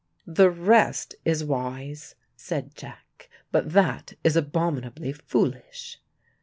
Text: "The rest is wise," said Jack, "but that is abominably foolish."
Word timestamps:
"The 0.25 0.49
rest 0.49 1.13
is 1.25 1.43
wise," 1.43 2.15
said 2.35 2.73
Jack, 2.73 3.29
"but 3.51 3.73
that 3.73 4.13
is 4.23 4.35
abominably 4.35 5.13
foolish." 5.13 5.99